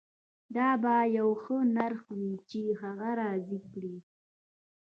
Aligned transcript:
دا 0.55 0.69
به 0.81 0.95
یو 1.17 1.29
ښه 1.41 1.57
نرخ 1.77 2.01
وي 2.17 2.33
چې 2.49 2.61
هغه 2.81 3.09
راضي 3.21 3.59
کړي 3.71 3.95